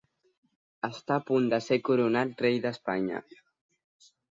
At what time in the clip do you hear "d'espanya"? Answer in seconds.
2.65-3.23